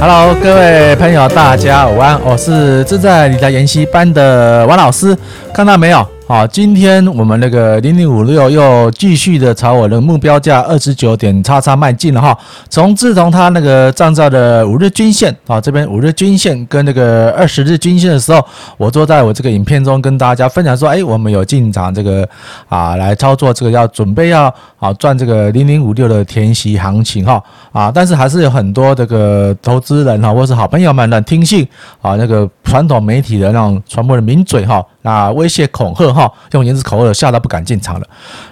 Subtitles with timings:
[0.00, 5.14] Hello，各位朋友，大家午安，我是正在理财研习班的王老师，
[5.52, 6.08] 看到没有？
[6.30, 12.38] 好，今天我们那个零零五六又继续的朝我的目标价二十九点叉叉迈进了哈。
[12.68, 18.40] 从自从它那个创造的五日均线啊，这边五日均线跟那个二十日均线的时候，
[18.76, 22.24] 我坐在我这个影片中跟大家分享说，哎，我们有进场这个
[22.68, 27.42] 啊来操作这个要准备要啊赚这个零零五六的填息行情哈
[27.72, 31.66] 啊，但是还是有很多这个投资人哈或是好朋友们的听信
[32.00, 34.80] 啊那个传统媒体的那种传播的名嘴哈。
[35.02, 38.06] 那威胁恐吓哈，用言辞恐吓吓到不敢进场了。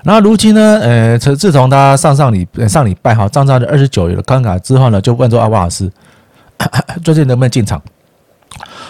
[0.04, 5.90] 那如今呢，呃，自自从他上上礼上礼拜哈，涨到二十九有了杠杆之后呢，就问说啊，王老师
[7.04, 7.80] 最近能不能进场？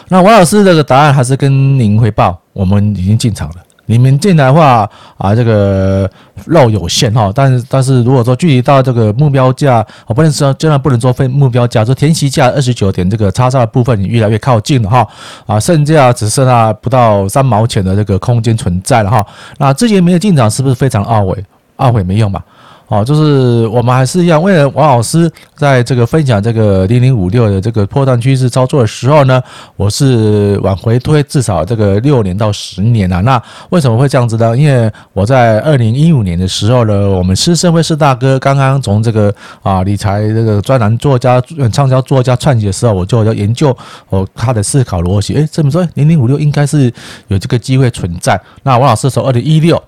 [0.09, 3.57] 那王老师这个答案还是跟您汇报，我们已经进场了。
[3.89, 6.09] 你们进来的话啊，这个
[6.45, 15.09] 肉有限哈，但是但是如果说距离到这个目标价，我不能说，真的不能说非目标价，说填息价二十九点这个叉叉的部分，你越来越靠近了哈
[15.47, 19.27] 啊，剩下只剩下不到三毛钱的这个空间存在了哈。
[19.57, 21.43] 那之前没有进场，是不是非常懊悔？
[21.79, 22.43] 懊悔没用嘛。
[22.89, 29.43] 哦，就是我们还是一样，为了王老师在这个分享这个零零五六的这个波段趋势操作的时候呢，
[29.77, 33.21] 我是往回推至少这个六年到十年啊。
[33.21, 34.57] 那为什么会这样子呢？
[34.57, 41.39] 因为我在二零一五年的时候呢，我们施升辉施大哥刚刚从这个啊理财这个专栏作家、
[41.71, 43.77] 畅销作家串起的时候，我就要研究
[44.09, 45.35] 哦他的思考逻辑。
[45.35, 46.91] 诶，这么说零零五六应该是
[47.27, 48.41] 有这个机会存在。
[48.63, 49.83] 那王老师从二零一六、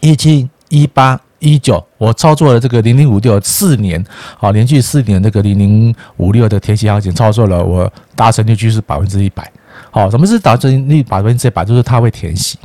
[0.00, 1.20] 一七、一八。
[1.38, 4.04] 一九，我操作了这个零零五六四年，
[4.38, 9.50] 好，连续四年这个零零五六的填息行情操作了，我达成率就是百分之一百。
[9.90, 11.64] 好，什么是达成率百分之一百？
[11.64, 12.58] 就是它会填息。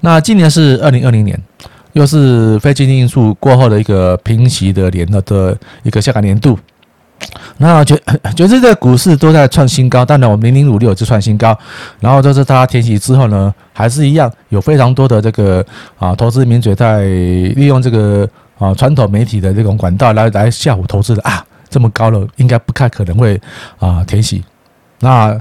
[0.00, 1.40] 那今年是二零二零年，
[1.92, 6.58] 又是非经济因素过后的一个平息的年的的一个下个年度。
[7.58, 8.00] 那全
[8.34, 11.56] 全世界股市都在创新高，当然我们零零五六就创新高，
[12.00, 15.64] 然后就是它填息之后呢，还是一样有非常多的这个
[15.98, 18.26] 啊投资名嘴在利用这个
[18.58, 23.38] 啊传统媒体的这种管道来来吓唬投资的啊，这么高了，应该不太可能会
[23.78, 24.42] 啊填息。
[25.00, 25.38] 那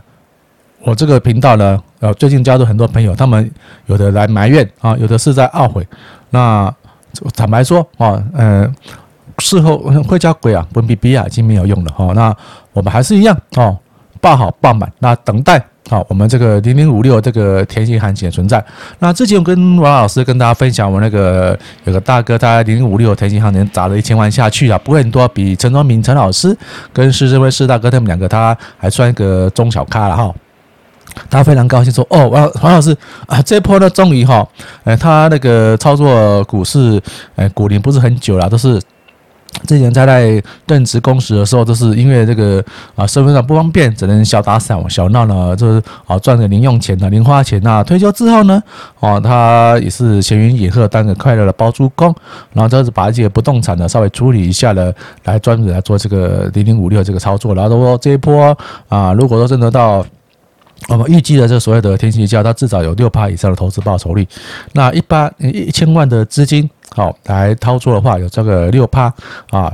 [0.82, 3.50] 我这个频道呢，呃最近加入很多朋友，他们
[3.86, 5.88] 有的来埋怨啊，有的是在懊悔。
[6.30, 6.74] 那
[7.34, 8.76] 坦白说啊，嗯。
[9.40, 9.78] 事后
[10.08, 12.12] 会叫鬼啊，文比比啊，已经没有用了哈。
[12.14, 12.36] 那
[12.74, 13.78] 我们还是一样哦，
[14.22, 18.64] 抱好抱满，那等待好我们这个零零五六这个填息行情的存在。
[19.00, 26.56] 那之前我跟王老师跟大家分享，我那个有个大哥，他零零五六填息行情砸了一千万下去啊，不会很多，比陈庄明陈老师
[26.94, 30.32] 跟施升辉施大哥他们两个，他还算一个中小咖了哈。
[31.28, 32.96] 他非常高兴说：“哦，王王老师
[33.26, 34.48] 啊，这波呢终于哈，
[34.84, 37.02] 呃，他那个操作股市，
[37.36, 38.80] 呃，股龄不是很久了，都是。”
[39.66, 42.64] 之前在在任职工时的时候，都是因为这个
[42.96, 47.84] 啊身份上不方便，只能小打小小闹呢，就是啊赚点零用钱的零花钱啊。
[47.84, 48.62] 退休之后呢，
[49.00, 52.14] 哦，他也是闲云野鹤，当个快乐的包租公，
[52.54, 54.94] 然后就是把一些不动产呢稍微处理一下呢，
[55.26, 57.54] 来专门来做这个零零五六这个操作。
[57.54, 60.06] 然后说这一波啊，如果说真的到
[60.88, 64.28] 我们预计的这所谓的填息价，它至少有六趴以上的投资报酬率。
[64.74, 66.70] 那一般一千万的资金。
[66.96, 69.14] 好，来操作的话，有这个六趴
[69.52, 69.72] 啊，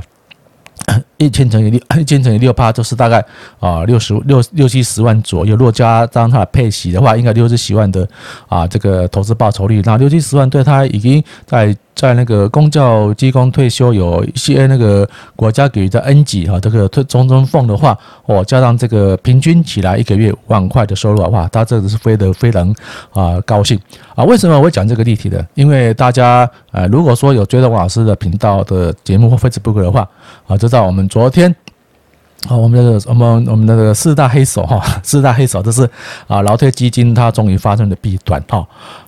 [1.16, 3.24] 一千乘以六， 一千乘以六趴，就是大概
[3.58, 5.56] 啊六十六六七十万左右。
[5.56, 8.06] 若加上它的配息的话，应该六十几万的
[8.48, 9.80] 啊这个投资报酬率。
[9.84, 11.74] 那六七十万对他已经在。
[11.96, 22.70] 在那个公教机构退休，有一些那个国家给予的恩给哈，这个退终身俸的话，哦，加上这个平均起来一个月万块的收入的话，他这个是非得非常
[23.12, 23.80] 啊高兴
[24.14, 24.22] 啊。
[24.24, 25.42] 为什么我会讲这个例题呢？
[25.54, 30.06] 因为大家呃，如果说有追踪王老师的频道的节目或 Facebook 的话
[30.46, 31.56] 啊，知道我们昨天
[32.46, 35.88] 啊，我们的我们我们的四大黑手哈，四大黑手都是
[36.26, 38.66] 啊，劳退基金它终于发生了弊端哈。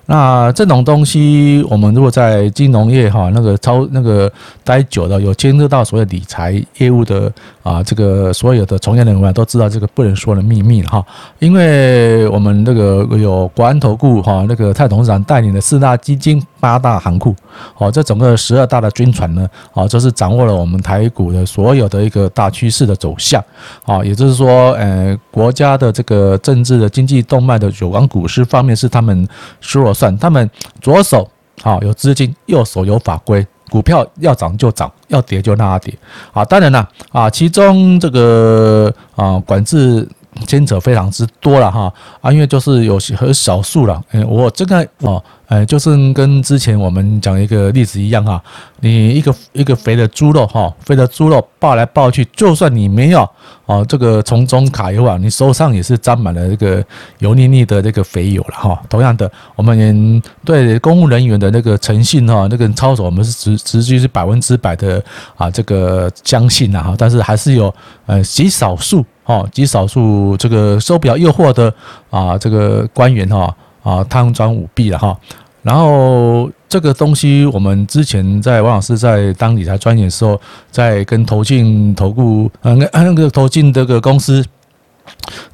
[0.09, 4.31] 那这种东西，我们如果在金融业哈，那个超那个
[4.63, 7.31] 待久了，有牵涉到所谓理财业务的
[7.61, 11.05] 啊，这个所有的从业人员都知道这个不能说的秘密哈。
[11.37, 17.35] 因为我们那个有国安投顾哈，那个蔡董事长带领的四大基金、八大行库，
[17.77, 23.39] 哦，这整个十二大的军团呢，啊，就是掌握了我们台股的所有的一个大趋势的走向，
[23.85, 29.27] 啊，也就是说，呃，国家的这个政治的经济动脉的有关股市方面是他们
[29.61, 30.49] 说了算，他们
[30.81, 31.29] 左手
[31.61, 35.93] 啊有资金，右手有法规，股票要涨就涨，要跌就让它跌。
[36.33, 40.07] 啊，当然了，啊，其中这个啊管制
[40.47, 44.01] 牵扯非常之多了哈啊，因为就是有很少数了。
[44.11, 48.39] 嗯，我这个哦，呃，就是跟之前我们讲一个例子一样哈，
[48.81, 53.27] 你一个一个肥的猪肉哈，肥的猪肉抱来抱去，就算你没有
[53.65, 56.85] 哦这个从中卡油啊，你手上也是沾满了这个
[57.17, 58.79] 油腻腻的这个肥油了哈。
[58.87, 65.03] 同样的，我们对公务人员的那个诚信哈，那个操守，我们是直直接是百分之百的
[65.35, 67.73] 啊这个相信呐哈，但是还是有
[68.05, 69.03] 呃极少数。
[69.25, 71.71] 哦，极少数这个收比较诱惑的
[72.09, 75.17] 啊，这个官员哈啊贪赃舞弊了哈。
[75.61, 80.39] 然后这个东西，我们之前在王老师在当理财专员的时候，
[80.71, 84.43] 在跟投进投顾呃那个投进这个公司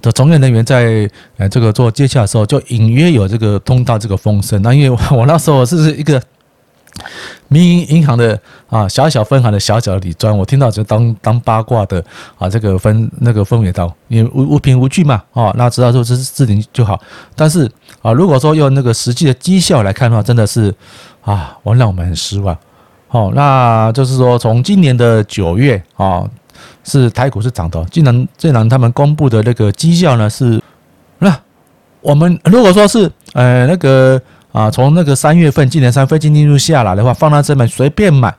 [0.02, 4.62] 的从业人员在呃这个做接洽的时候，就隐约有这个通道这个风声。
[4.62, 6.22] 那因为我 那时候是一个。
[7.48, 12.04] 民营银行的啊，小小分行的小小的李专，我听到就当当八卦的
[12.38, 17.00] 啊，这个分那个氛围到，因为无无凭无据嘛，哦，那知道说这是事情就好。
[17.36, 17.70] 但是
[18.02, 20.74] 啊，如果说用那个实际的绩效来看的话，真的是
[21.22, 22.58] 啊，我让我们很失望。
[23.10, 26.24] 哦，那就是说从今年的九月啊，
[26.84, 30.62] 是台股是涨的，竟然竟然他们公布的那个绩效呢是，
[31.20, 31.38] 那
[32.02, 34.22] 我们如果说是呃那个。
[34.56, 38.34] 啊，从那个三月份，今年三月份进入下来的话，放到这边随便买，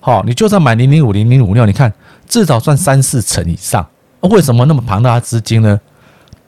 [0.00, 1.92] 好，你就算买零零五零零五六，你看
[2.26, 3.86] 至少赚三四成以上。
[4.22, 5.78] 为什么那么庞大的资金呢？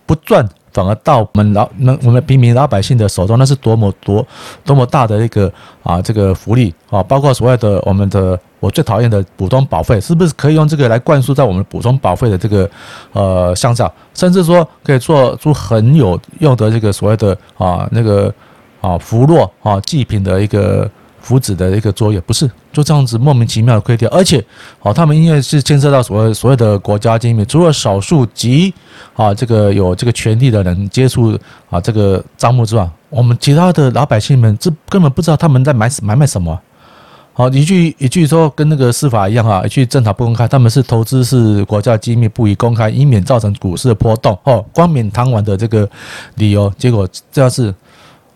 [0.06, 4.26] 不赚反而到我们老那我们平民老百姓的手中，那是多么多
[4.64, 5.50] 多么大的一个
[5.84, 7.00] 啊这个福利啊！
[7.00, 12.68] 包括所谓的我们的我最讨厌的普通保费，是不是可以用这个来灌输在我们普通保费的这个
[13.12, 13.88] 呃项上？
[14.14, 18.34] 甚至说可以做出很有用的这个所谓的啊那个。
[18.82, 20.90] 啊，扶弱啊，济贫的一个
[21.20, 24.44] 福祉的一个作业，不是就这样子莫名其妙的亏掉，而且，
[24.82, 28.74] 啊，他们因为是牵涉到所谓所谓的国家机密，除了少数极
[29.14, 31.38] 啊这个有这个权力的人接触
[31.70, 36.58] 啊这个账目之外，我们其他的老百姓们这根本不知道他们在买买卖什么。
[37.34, 44.36] 好，一句一句说跟那个司法一样啊，一句正常不公开，他们是投资是国家机密不宜公开，以免造成股市的波动。
[44.42, 45.88] 哦，冠冕堂皇的这个
[46.34, 47.72] 理由，结果这样是。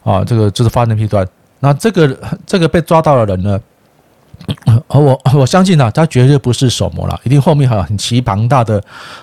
[0.07, 1.27] 啊，这个就是发生弊端。
[1.59, 2.17] 那这个
[2.47, 3.61] 这个被抓到的人呢，
[4.87, 8.81] 而我我相信呢、他绝对不是首模了，一定后面还有很其庞大的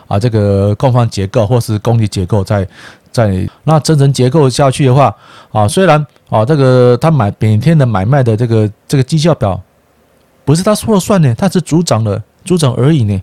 [0.08, 2.68] 啊，这个攻防结构或是攻击结构在
[3.12, 3.48] 在。
[3.64, 5.16] 那真正结构下去的话，
[5.52, 9.62] 啊，虽然啊，这个他买每天的买卖的这个这个绩效表
[10.44, 13.22] 不是他说了算呢，他是组长的组长而已呢。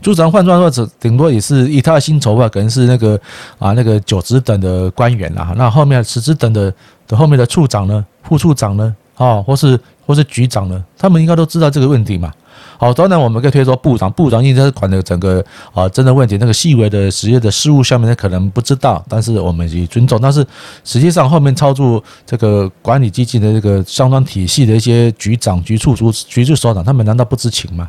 [0.00, 3.16] 组长换算或者顶多也是以他的薪酬吧，可能是那个
[3.60, 6.74] 啊那个九职等的官员啦，那后面十职等的
[7.16, 12.32] 后面的处长呢、副处长呢，啊，或是或是局长呢，他们应该都知道这个问题嘛。
[12.78, 20.20] 好，当然我们可以推说部长，部长应该是管的整个啊真的问题，那个细微的职业的事务下面他可能不知道，但是我们也尊重。
[20.20, 20.44] 但是
[20.82, 27.88] 实际上后面操作这个管理基金的这个相关体系的一些局长、局处主、局处首长，他们难道不知情吗？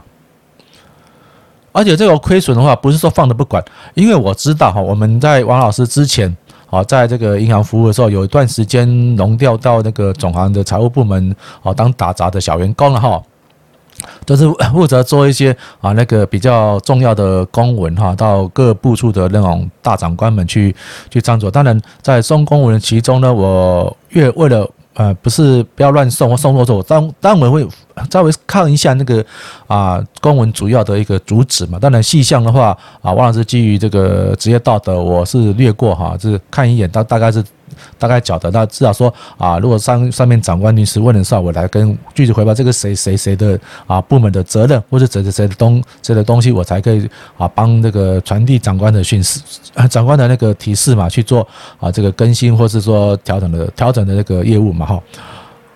[1.71, 3.63] 而且这个亏损的话，不是说放着不管，
[3.95, 6.37] 因为我知道哈，我们在王老师之前
[6.73, 13.21] 啊，在这个银行服务的时候，有一段时间融调到那个总行的财务部门啊，当打杂的小员工了哈，
[14.25, 20.75] 都是负责做一些啊那个比较重要的公文哈，到各部处的那种大长官们去
[21.11, 21.51] 去操作。
[21.51, 24.67] 当然，在送公文的其中呢，我越为了。
[24.95, 27.67] 呃，不是不要乱送，我送错错，当当然会
[28.11, 29.23] 稍微看一下那个
[29.67, 31.77] 啊公文主要的一个主旨嘛。
[31.79, 37.43] 当然细项的话啊，王老师基于这个职业道德，我是略过哈，就是看一眼，大大概是。
[37.97, 49.41] 大概晓得，那至少说啊，如果上上面长官临时问的时候，我来跟具体回报这个谁谁谁的啊部门的责任，或者谁谁谁的东谁的东西，我才可以啊帮这个传递长官的讯息，
[49.89, 51.45] 长官的那个提示嘛，去做
[51.79, 55.01] 啊这个更新或是说调整的调整的那个业务嘛，哈。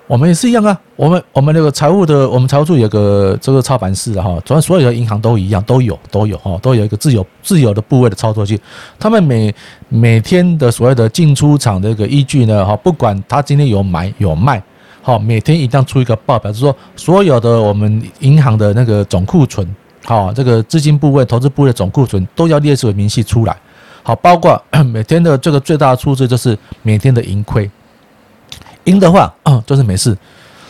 [0.08, 8.58] 我们也是一样啊，我们我们那个财务的，我们财务处有个这个操盘室哈，主要所有的银行都一样，都有都有哈，都有一个自有自有的部位的操作器。
[8.98, 9.54] 他们每
[9.90, 14.64] 每天的所谓的进出场的一个依据呢，哈，不管他今天有买有卖，
[15.02, 19.68] 好，每天一定要出一个报表，就是说所有的我们银行的那个总库存，
[20.06, 23.54] 好，这个资金部位、投资部位的总库存都要列出明细出来，
[24.04, 27.70] 好，包括 每天的这个最大的数字就是每天的盈亏。
[28.88, 30.18] 赢的话，嗯，就是没事。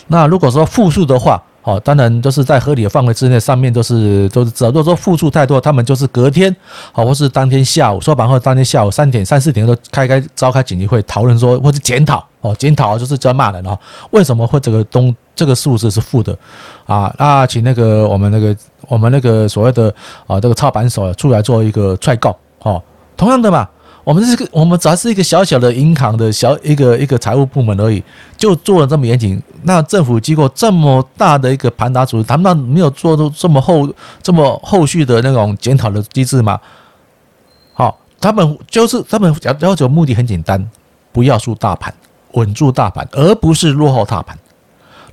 [0.07, 4.69] 那如果说负数的话，哦，当然就是在合理的范围之内，上面都是都是知道。
[4.69, 6.55] 如果说负数太多，他们就是隔天，
[6.93, 13.77] 好，或是当天下午收盘后，当天下午三点、三四点都开开召开紧急会讨论说，或是检讨，哦，检讨就是在骂人哦，
[14.11, 16.37] 为什么会这个东这个数字是负的
[16.85, 17.13] 啊？
[17.19, 18.55] 那请那个我们那个
[18.87, 19.93] 我们那个所谓的
[20.25, 22.81] 啊这个操盘手出来做一个踹告，哦，
[23.17, 23.67] 同样的嘛。
[24.07, 28.01] 我们这个我们只是一个小小的银行的小一个一个财务部门而已，
[28.37, 29.43] 就做了这么严谨。
[29.63, 36.57] 那政府机构这么大的一个盘达组织，他们没有做出这么后这么后续的那种检讨的机制吗？
[37.73, 40.65] 好，他们就是他们要要求目的很简单，
[41.11, 41.93] 不要输大盘，
[42.31, 44.37] 稳住大盘，而不是落后大盘。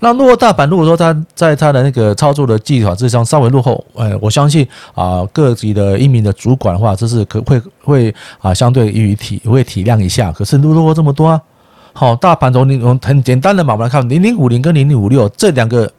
[0.01, 10.31] 那落后大盘，如果说他在他的那个操作的技法之上稍微落后，呃，我相信啊，各级的英明的主管的话，这是可会会啊，相对于体会体谅一下。
[10.33, 11.41] 可是落后这么多啊，
[11.93, 15.91] 好，大盘从你从很简单的嘛，我们来看零零五零跟零零五六这两个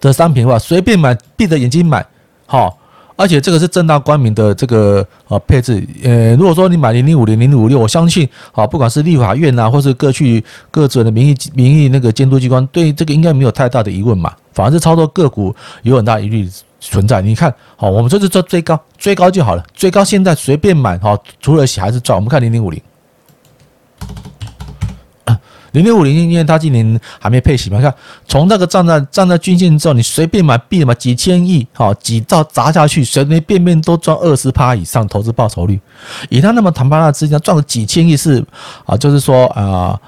[0.00, 2.06] 的商品的话，随便买，闭着眼睛买，
[2.46, 2.78] 好。
[3.16, 14.32] 而且这个是正大光明的这个呃配置，呃，如果说你买零零五零零零五六，我相信啊，不管是立法院呐，或是各去各自的民意民意那个监督机关，对这个应该没有太大的疑问嘛。
[14.52, 17.20] 反而是操作个股有很大疑虑存在。
[17.22, 22.14] 你看，好，我们这次做追高，追高就好了，追高现在随便买，好，除了洗还是赚。
[22.16, 22.80] 我们看零零五零。
[25.76, 27.94] 零六五零，因为它今年还没配息嘛，看
[28.26, 35.78] 从那个站在站在均线之后，你随便买币嘛，几千亿，哈几兆砸下去，随随便便都赚二十趴以上投资报酬率。
[36.30, 38.42] 以他那么庞大的资金，赚了几千亿是
[38.86, 40.00] 啊，就是说啊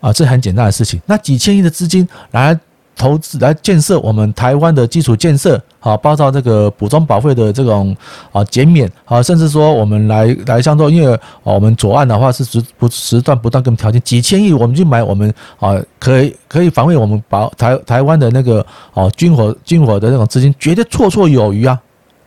[0.00, 1.00] 啊，这很简单的事情。
[1.06, 2.58] 那几千亿的资金来。
[2.96, 7.96] 投资来建设我们台湾的基础建设，好，包括这个补充保费的这种
[8.32, 21.80] 啊减免，啊，甚至说我们来来像说，因为我们左岸的话是时不时段不断跟条件几千亿，我们去买我们啊可以可以防卫我们保台台湾的那个啊军火军火的那种资金，绝对绰绰有余啊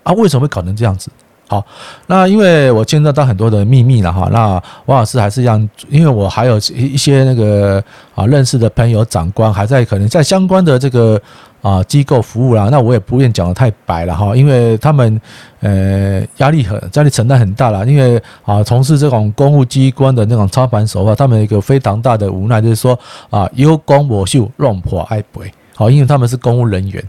[0.03, 0.13] 啊！
[0.13, 1.09] 为什么会搞成这样子？
[1.49, 1.65] 好，
[2.07, 7.81] 那因为我牵涉到很多的秘密了哈，那王老师还是让，因为我还有一一些那个
[8.13, 11.17] 啊认识的朋友长官还在可能在相关的这个
[11.61, 15.21] 啊机构服务啦，那我也不愿讲的太白了哈，因为他们
[15.61, 22.99] 呃压力很压力承担很大了，因为啊从事这种公务机关的那种操盘手法，他们一个非常大的无奈就是说
[23.29, 27.01] 啊有公我秀，弄破爱赔，好，因为他们是公务人员。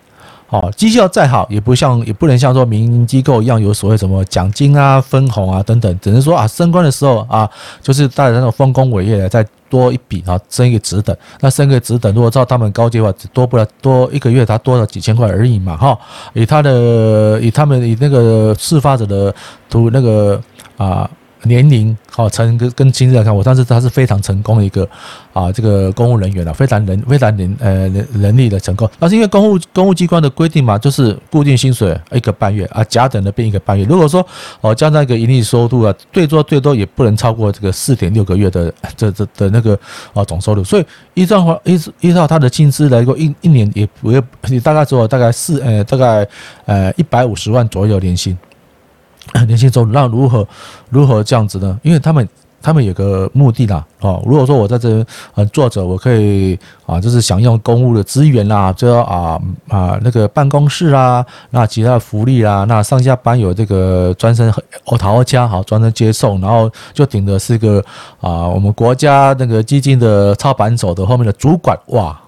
[0.50, 7.46] 好，绩效再好，也不像，也不能像说民营机构一样有所谓什么奖金啊、分红啊等等，只能说啊，升官的时候啊，
[7.82, 11.14] 就是带着那种丰功伟业再多一笔啊，升一个职等。
[11.40, 15.98] 那升个职等，如果照他们高阶的话，只多不了多一个月，他多了几千块而已嘛，哈。
[16.32, 19.34] 以他的，以他们以那个事发者的
[19.68, 20.40] 图那个
[20.78, 21.08] 啊。
[21.48, 24.88] 年龄好成跟跟经济来看，我当时他是非常成功的一个
[25.32, 28.88] 啊，这个公务人员了，非常能非常能呃能能力的成功。
[28.98, 33.84] 但是因为公务公务机关的规定嘛，就是固定薪水一个半月啊，甲等的变一个半月。
[33.86, 34.24] 如果说
[34.60, 39.78] 哦加上一个盈利收入啊，最多最多也不能超过这个四点六个月的这这的那个
[40.12, 40.62] 啊总收入。
[40.62, 46.28] 所以依照话依依照他的薪资来说，一一年也不会你大概只有大概四呃大概
[46.66, 48.36] 呃一百五十万左右年薪。
[49.46, 50.46] 年轻时候，那如何
[50.90, 51.78] 如何这样子呢？
[51.82, 52.28] 因为他们
[52.60, 55.04] 他们有个目的啦，哦，如果说我在这
[55.34, 64.52] 呃坐着，我可以啊，就是享用公务的资源啦，就要啊啊那个办公室啊，那其他的福利啦，那上下班有这个专车
[64.86, 67.84] 哦，桃家好专车接送，然后就顶的是个
[68.20, 72.18] 啊我们国家那个基金的操盘手的后面的主管哇。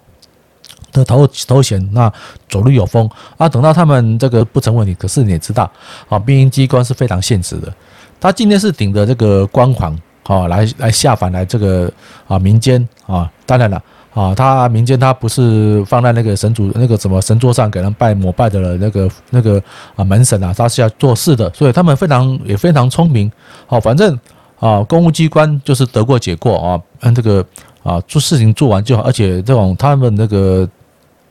[0.92, 2.12] 的头头衔，那
[2.48, 3.48] 走路有风啊。
[3.48, 5.70] 等到他们这个不成问题，可是你也知道
[6.08, 7.72] 啊，兵营机关是非常现实的。
[8.20, 11.90] 他今天是顶着这个光环啊，来来下凡来这个
[12.28, 13.30] 啊民间啊。
[13.46, 13.82] 当然了
[14.12, 19.62] 啊，他民间他不是放在那个神主那个什么神桌上给人拜膜拜的那个那个
[19.96, 23.32] 啊门神啊，他是要做事的，所以他们非常也非常聪明。
[23.66, 24.18] 好，反正
[24.58, 27.42] 啊，公务机关就是得过且过啊，按这个
[27.82, 30.68] 啊做事情做完就好，而且这种他们那个。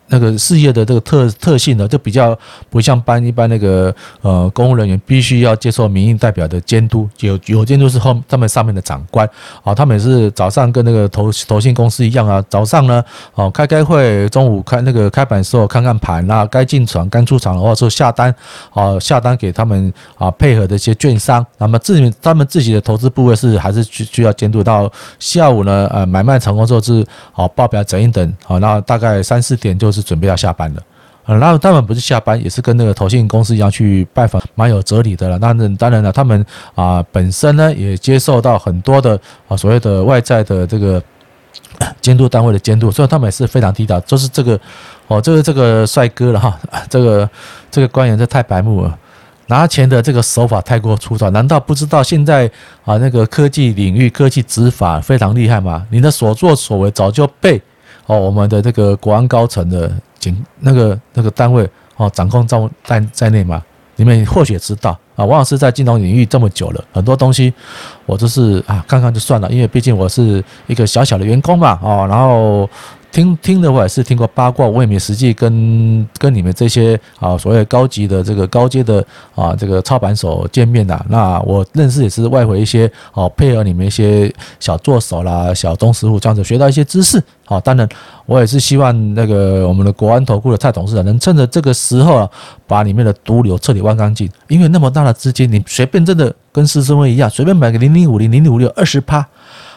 [0.10, 2.38] 那个事业的这个特特性呢，就比较
[2.70, 9.30] 不像班一般那个呃公务人员必须要接受民意代表的监督，有有监督是后他们上面的长官
[9.64, 13.04] 啊，他们也是早上跟那个投投信公司一样啊，早上呢
[13.36, 18.34] 哦开开会，中午开那个开盘的时候看看盘啦，该进场该出场的话就下单
[18.74, 29.99] 啊下单给他们啊配合的一些券商，那么自己他们自己的投资部位是还是需需要监督到下午呢呃买卖成功之后是好报表整一等好，那大概三四点就是。
[30.02, 30.82] 准备要下班了，
[31.26, 35.38] 然后他们不是下班，也是跟那个投信公司一样去拜访，蛮有哲理的了。
[35.38, 41.02] 那当然了，他们啊本身呢也接受到很多的啊所谓的外在的这个
[42.02, 44.00] 监督单位的监督，所以他们也是非常低调。
[44.02, 44.60] 就是这个
[45.08, 47.30] 哦，这个这个帅哥了哈， 这个
[47.70, 48.98] 这个官员这太白目了，
[49.48, 51.30] 拿钱的这个手法太过粗糙。
[51.30, 52.50] 难道不知道现在
[52.84, 55.86] 啊那个科技领域科技执法非常厉害吗？
[55.92, 57.62] 你的所作所为早就被。
[58.10, 63.64] 哦，我们的这个国安高层的警那个那个单位哦，掌控在在在内嘛，
[63.98, 67.54] 你们或许知道啊，王老师在金融领域这么久了，很多东西
[68.08, 72.68] 我都是啊看看就算了，因为毕竟我是一个小小的员工嘛，哦，然后。
[73.12, 81.06] 听听的话也是听过八卦，我也没实际跟跟你们这些啊所谓高级的这个高阶的啊这个操盘手见面的。
[81.10, 87.22] 那我认识也是外围一些哦，配合你们一些小作手啦、小东师傅这样子学到一些知识。
[87.46, 87.90] 好，当然
[88.28, 92.30] 我也是希望那个我们的国安投顾的蔡董事长能趁着这个时候啊，
[92.68, 94.30] 把里面的毒瘤彻底挖干净。
[94.48, 99.26] 因为那么大的资金，你随便真的跟施升辉一样，随便买个零零五零零零五六二十趴，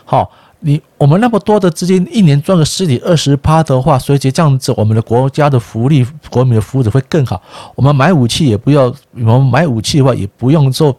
[0.05, 0.31] 好。
[0.65, 7.43] 你我们那么多的资金，一年赚个十几二十趴的话，所以这样子，我们的国家的福利、国民的福祉会更好。
[7.75, 10.97] 我们买武器也不要，我们买武器的话也不用受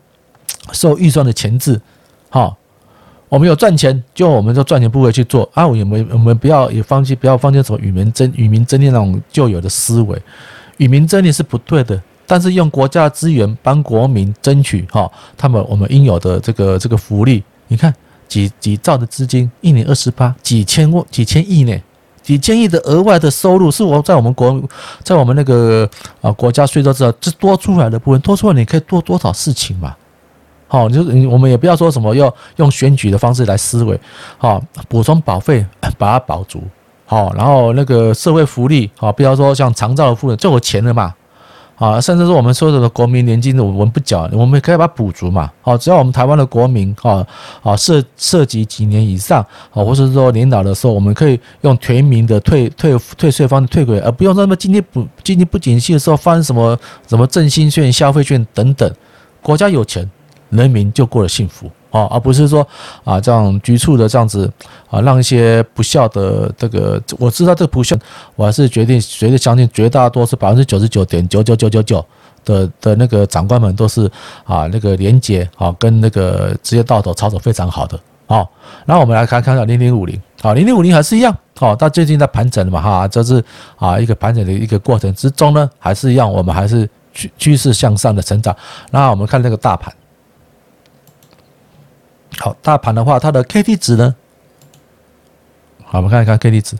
[0.74, 1.80] 受预算的钳制，
[2.30, 2.58] 好，
[3.30, 5.66] 我们有赚钱，就我们就赚钱部位去做啊。
[5.66, 10.22] 我们我们不要也放弃，不要放弃什么与民争与民争利那种旧有的思维，
[10.76, 11.98] 与民争利是不对的。
[12.28, 17.94] 但是用国家资源帮国民争取哈，他们我们应有的这个这个福利，你看。
[18.28, 21.76] 几几兆的资金，一年二十八，几千万、几千亿呢？
[22.22, 24.62] 几千亿的额外的收入，是我在我们国，
[25.04, 25.90] 在我们那个
[26.22, 29.94] 啊国家税收之后，这多出来的部分，多出来你可以做多少事情嘛？
[30.70, 34.00] 好，就是我们也不要说什么要用选举的方式来思维，
[34.38, 35.66] 好，补充保费
[36.00, 36.64] 把它保足，
[37.06, 41.14] 好，然后那个社会福利，好，不要说像长照的富人就有钱了嘛。
[41.76, 45.52] 啊，甚至是我们说的国民年金，我们不缴，我们可以把它补足嘛。
[45.62, 47.26] 好，只要我们台湾的国民，啊
[47.62, 56.78] 啊，涉涉及几年以上，啊，或是说年老的时候，我们可以用全民的退退退税方式退回，而不用那么经济不经济不景气的时候发生什么
[57.08, 58.90] 什么振兴券、消费券等等，
[59.42, 60.10] 国家有钱，
[60.56, 61.70] 人民就过得幸福。
[61.92, 62.68] 哦，而不是说
[63.04, 64.52] 啊，这样局促的这样子
[64.90, 67.96] 啊，让一些不孝的这个，我知道这个不孝，
[68.36, 72.04] 我还是决定绝对相信绝大多数百分之九十九点九九九九九
[72.44, 74.10] 的的那个长官们都是
[74.44, 78.00] 啊，那个廉洁啊，跟那个职业道德操守非常好的。
[78.26, 78.50] 好，
[78.88, 83.44] 然后我们来看看看零零五零，好，零零五零还是一样，好，到最近在盘整嘛，哈，这是
[83.76, 88.56] 啊一个盘整的一个过程之中呢，还是一样，我们还是趋趋势向上的成长。
[88.90, 89.94] 那我们看那个大盘。
[92.40, 94.14] 好，大盘的话，它的 K D 值呢？
[95.86, 96.76] 好，我们看一看 K D 值。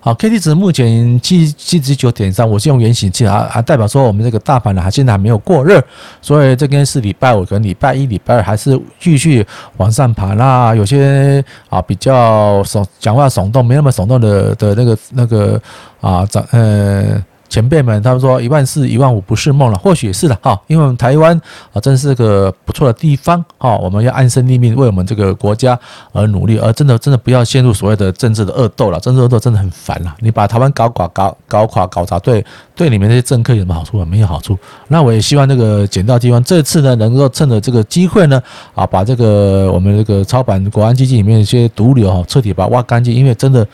[0.00, 5.82] 好，K D 值目前七七十九点三，我是用圆形器啊，啊，代表说我们这个大盘呢，还现在还没有过热，
[6.20, 10.34] 所以这边是礼拜五跟礼拜一、礼拜二还是继续往上爬。
[10.34, 15.60] 那有些啊比较耸讲话耸动，没那么耸动的的那个那个
[16.00, 17.24] 啊，涨呃。
[17.48, 21.40] 前辈们，他们说一万四、一万五不是梦了，或许是的哈，因为我们台湾
[21.72, 25.78] 啊，真是个不错的地方哈，我们要安身立命，为我们这个国家
[26.12, 34.04] 而努力，而真的真的不要陷入所谓的政治的恶斗了，政治恶斗真的很烦了，你把台湾搞垮、搞搞垮、搞砸，对对，里面那些政客有什么好处啊？
[34.04, 34.58] 没有好处。
[34.88, 38.42] 那我也希望这个检调机关这次呢，能够趁着这个机会呢，
[38.74, 43.66] 啊，把这个我们这个操盘国安基金里面一些毒瘤哈，彻底把它挖干净，因为真的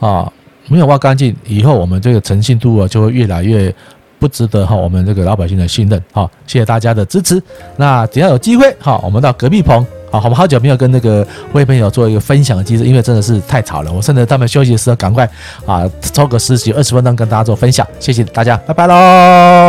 [0.00, 0.30] 啊。
[0.68, 3.74] 没有挖干净，以后我们这个诚信度啊就会越来越
[4.18, 6.02] 不值得哈，我们这个老百姓的信任。
[6.12, 7.42] 好，谢谢大家的支持。
[7.76, 9.84] 那只要有机会，哈，我们到隔壁棚。
[10.10, 13.92] 好，我们好久没有跟那个微朋友做一个分享的机制，因为真的是太吵了。
[13.92, 15.28] 我趁着他们休息的时候，赶快
[15.66, 17.86] 啊抽个十几二十分钟跟大家做分享。
[18.00, 19.66] 谢谢大家，拜拜喽。